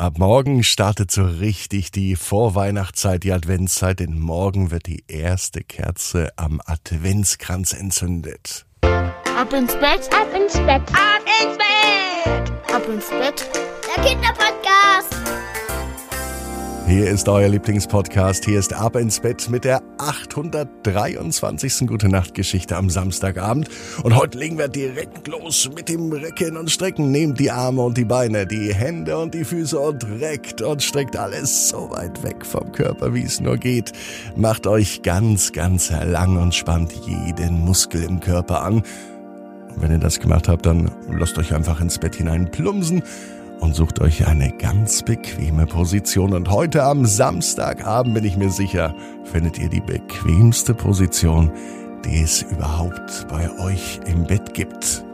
[0.00, 6.30] Ab morgen startet so richtig die Vorweihnachtszeit, die Adventszeit, denn morgen wird die erste Kerze
[6.36, 8.64] am Adventskranz entzündet.
[8.80, 13.50] Ab ins Bett, ab ins Bett, ab ins Bett, ab ins Bett.
[13.94, 15.19] Der Kinderpodcast.
[16.90, 18.44] Hier ist euer Lieblingspodcast.
[18.46, 21.86] Hier ist Ab ins Bett mit der 823.
[21.86, 23.68] Gute Nacht Geschichte am Samstagabend.
[24.02, 27.12] Und heute legen wir direkt los mit dem Recken und Strecken.
[27.12, 31.16] Nehmt die Arme und die Beine, die Hände und die Füße und reckt und streckt
[31.16, 33.92] alles so weit weg vom Körper, wie es nur geht.
[34.34, 38.82] Macht euch ganz, ganz lang und spannt jeden Muskel im Körper an.
[39.76, 43.04] Und wenn ihr das gemacht habt, dann lasst euch einfach ins Bett hinein plumpsen
[43.60, 46.32] und sucht euch eine ganz bequeme Position.
[46.32, 51.50] Und heute am Samstagabend bin ich mir sicher, findet ihr die bequemste Position,
[52.04, 55.04] die es überhaupt bei euch im Bett gibt.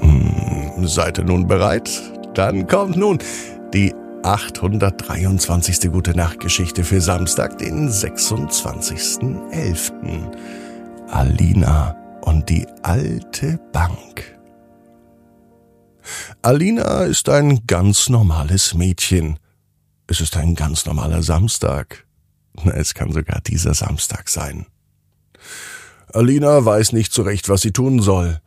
[0.00, 1.90] Hm, seid ihr nun bereit?
[2.34, 3.18] Dann kommt nun
[3.74, 5.90] die 823.
[5.90, 9.92] Gute Nacht Geschichte für Samstag, den 26.11.
[11.10, 14.38] Alina und die alte Bank.
[16.44, 19.38] Alina ist ein ganz normales Mädchen.
[20.08, 22.04] Es ist ein ganz normaler Samstag.
[22.64, 24.66] Es kann sogar dieser Samstag sein.
[26.12, 28.40] Alina weiß nicht so recht, was sie tun soll.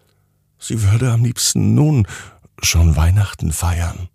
[0.59, 2.05] Sie würde am liebsten nun
[2.61, 4.09] schon Weihnachten feiern.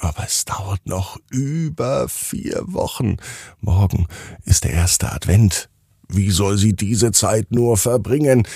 [0.00, 3.18] Aber es dauert noch über vier Wochen.
[3.60, 4.06] Morgen
[4.46, 5.68] ist der erste Advent.
[6.08, 8.48] Wie soll sie diese Zeit nur verbringen?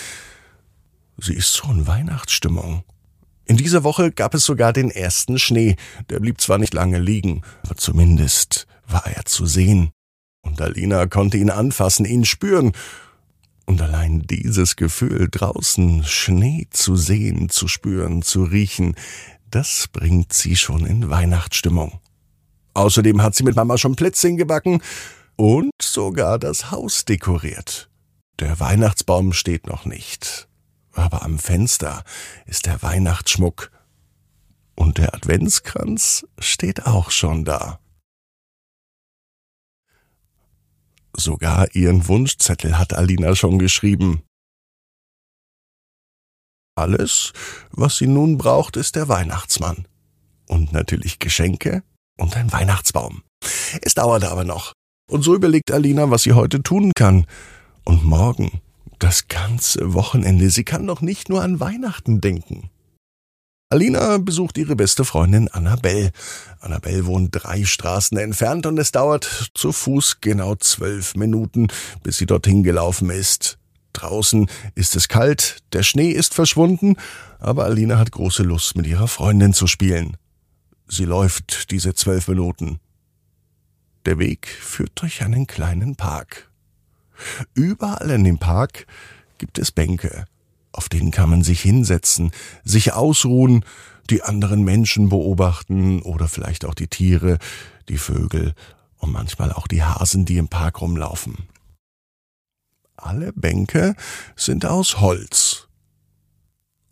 [1.18, 2.82] Sie ist in Weihnachtsstimmung.
[3.46, 5.76] In dieser Woche gab es sogar den ersten Schnee.
[6.10, 9.90] Der blieb zwar nicht lange liegen, aber zumindest war er zu sehen.
[10.42, 12.72] Und Alina konnte ihn anfassen, ihn spüren.
[13.64, 18.96] Und allein dieses Gefühl, draußen Schnee zu sehen, zu spüren, zu riechen,
[19.50, 22.00] das bringt sie schon in Weihnachtsstimmung.
[22.74, 24.82] Außerdem hat sie mit Mama schon Plätzchen gebacken
[25.36, 27.88] und sogar das Haus dekoriert.
[28.40, 30.48] Der Weihnachtsbaum steht noch nicht
[30.96, 32.04] aber am Fenster
[32.46, 33.70] ist der Weihnachtsschmuck.
[34.74, 37.80] Und der Adventskranz steht auch schon da.
[41.16, 44.22] Sogar ihren Wunschzettel hat Alina schon geschrieben.
[46.74, 47.32] Alles,
[47.70, 49.88] was sie nun braucht, ist der Weihnachtsmann.
[50.46, 51.82] Und natürlich Geschenke
[52.18, 53.22] und ein Weihnachtsbaum.
[53.80, 54.74] Es dauert aber noch.
[55.10, 57.26] Und so überlegt Alina, was sie heute tun kann.
[57.84, 58.60] Und morgen
[58.98, 60.50] das ganze Wochenende.
[60.50, 62.70] Sie kann doch nicht nur an Weihnachten denken.
[63.68, 66.12] Alina besucht ihre beste Freundin Annabelle.
[66.60, 71.66] Annabelle wohnt drei Straßen entfernt und es dauert zu Fuß genau zwölf Minuten,
[72.04, 73.58] bis sie dorthin gelaufen ist.
[73.92, 76.96] Draußen ist es kalt, der Schnee ist verschwunden,
[77.38, 80.16] aber Alina hat große Lust, mit ihrer Freundin zu spielen.
[80.86, 82.78] Sie läuft diese zwölf Minuten.
[84.04, 86.52] Der Weg führt durch einen kleinen Park.
[87.54, 88.86] Überall in dem Park
[89.38, 90.26] gibt es Bänke,
[90.72, 92.32] auf denen kann man sich hinsetzen,
[92.64, 93.64] sich ausruhen,
[94.10, 97.38] die anderen Menschen beobachten oder vielleicht auch die Tiere,
[97.88, 98.54] die Vögel
[98.98, 101.36] und manchmal auch die Hasen, die im Park rumlaufen.
[102.96, 103.94] Alle Bänke
[104.36, 105.68] sind aus Holz.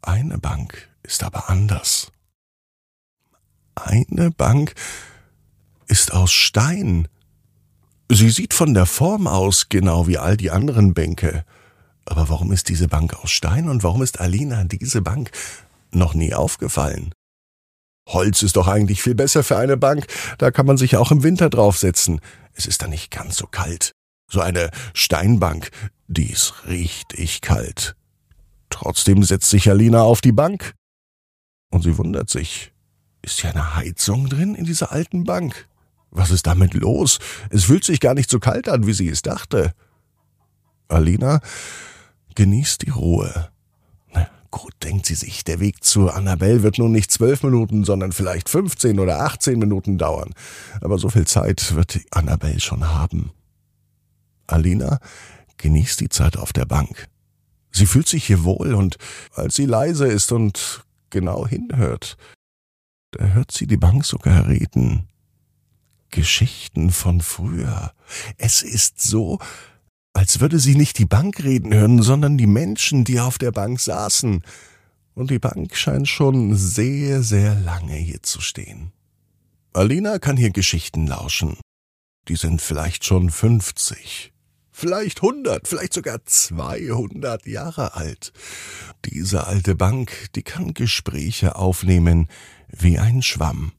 [0.03, 2.13] Eine Bank ist aber anders.
[3.75, 4.75] Eine Bank
[5.87, 7.09] ist aus Stein.
[8.11, 11.45] Sie sieht von der Form aus genau wie all die anderen Bänke.
[12.05, 15.31] Aber warum ist diese Bank aus Stein und warum ist Alina diese Bank
[15.91, 17.15] noch nie aufgefallen?
[18.09, 20.07] Holz ist doch eigentlich viel besser für eine Bank,
[20.37, 22.21] da kann man sich auch im Winter draufsetzen.
[22.53, 23.93] Es ist dann nicht ganz so kalt.
[24.31, 25.71] So eine Steinbank,
[26.07, 27.97] die ist richtig kalt.
[28.69, 30.75] Trotzdem setzt sich Alina auf die Bank.
[31.71, 32.73] Und sie wundert sich.
[33.23, 35.67] Ist hier eine Heizung drin in dieser alten Bank?
[36.15, 37.19] Was ist damit los?
[37.51, 39.75] Es fühlt sich gar nicht so kalt an, wie sie es dachte.
[40.87, 41.41] Alina
[42.37, 43.51] genießt die Ruhe.
[44.13, 48.13] Na gut, denkt sie sich, der Weg zu Annabelle wird nun nicht zwölf Minuten, sondern
[48.13, 50.33] vielleicht fünfzehn oder achtzehn Minuten dauern.
[50.81, 53.33] Aber so viel Zeit wird Annabelle schon haben.
[54.47, 55.01] Alina
[55.57, 57.09] genießt die Zeit auf der Bank.
[57.73, 58.99] Sie fühlt sich hier wohl und
[59.35, 62.17] als sie leise ist und genau hinhört,
[63.11, 65.09] da hört sie die Bank sogar reden.
[66.15, 67.93] Geschichten von früher.
[68.39, 69.41] Es ist so,
[70.13, 73.81] als würde sie nicht die Bank reden hören, sondern die Menschen, die auf der Bank
[73.81, 74.45] saßen.
[75.15, 78.93] Und die Bank scheint schon sehr, sehr lange hier zu stehen.
[79.73, 81.57] Alina kann hier Geschichten lauschen.
[82.29, 84.33] Die sind vielleicht schon fünfzig,
[84.71, 88.33] vielleicht 100, vielleicht sogar 200 Jahre alt.
[89.05, 92.29] Diese alte Bank, die kann Gespräche aufnehmen
[92.69, 93.73] wie ein Schwamm.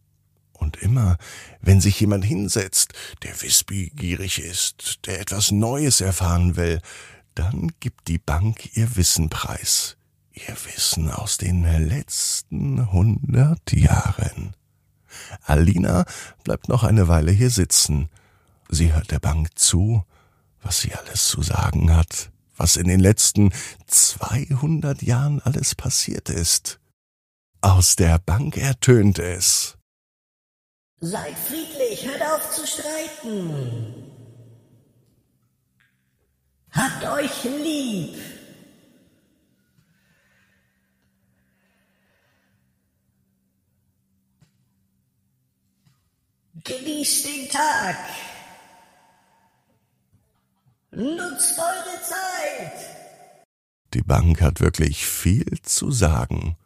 [0.65, 1.17] Und immer,
[1.61, 6.81] wenn sich jemand hinsetzt, der wissbegierig ist, der etwas Neues erfahren will,
[7.35, 9.95] dann gibt die Bank ihr Wissen preis.
[10.33, 14.55] Ihr Wissen aus den letzten hundert Jahren.
[15.43, 16.05] Alina
[16.43, 18.09] bleibt noch eine Weile hier sitzen.
[18.67, 20.03] Sie hört der Bank zu,
[20.63, 23.51] was sie alles zu sagen hat, was in den letzten
[23.85, 26.79] 200 Jahren alles passiert ist.
[27.61, 29.77] Aus der Bank ertönt es.
[31.07, 33.93] Seid friedlich, hört auf zu streiten.
[36.71, 38.17] Habt euch lieb.
[46.63, 47.97] Genießt den Tag.
[50.89, 53.45] Nutzt eure Zeit.
[53.93, 56.57] Die Bank hat wirklich viel zu sagen.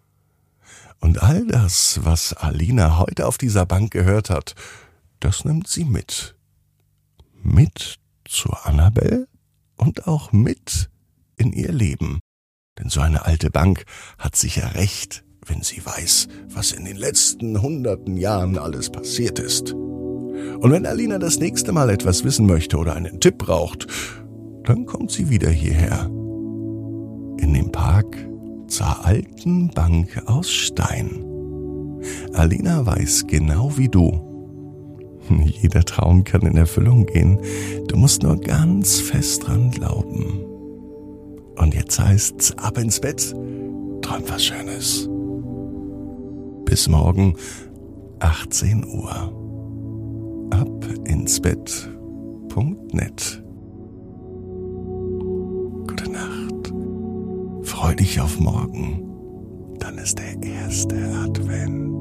[0.99, 4.55] Und all das, was Alina heute auf dieser Bank gehört hat,
[5.19, 6.35] das nimmt sie mit.
[7.41, 9.27] Mit zu Annabelle
[9.77, 10.89] und auch mit
[11.37, 12.19] in ihr Leben.
[12.77, 13.85] Denn so eine alte Bank
[14.17, 19.73] hat sicher recht, wenn sie weiß, was in den letzten hunderten Jahren alles passiert ist.
[19.73, 23.87] Und wenn Alina das nächste Mal etwas wissen möchte oder einen Tipp braucht,
[24.63, 26.05] dann kommt sie wieder hierher.
[26.05, 28.28] In den Park
[28.79, 31.25] zur alten Bank aus Stein.
[32.31, 35.17] Alina weiß genau wie du.
[35.43, 37.41] Jeder Traum kann in Erfüllung gehen.
[37.89, 40.45] Du musst nur ganz fest dran glauben.
[41.57, 43.35] Und jetzt heißt's ab ins Bett.
[44.01, 45.09] Träum was Schönes.
[46.63, 47.35] Bis morgen,
[48.19, 49.11] 18 Uhr.
[50.51, 53.43] Ab ins Bett.net.
[57.79, 59.05] Freu dich auf morgen.
[59.79, 61.98] Dann ist der erste Advent.